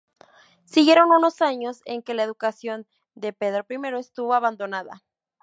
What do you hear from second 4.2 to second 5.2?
abandonada.